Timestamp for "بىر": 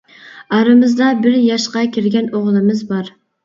1.27-1.37